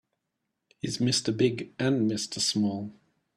[0.79, 1.31] He's Mr.
[1.37, 2.39] Big and Mr.
[2.39, 2.91] Small.